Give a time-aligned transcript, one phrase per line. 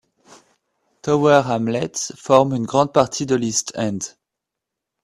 [1.03, 3.99] Tower Hamlets forme une grande partie de l'East End.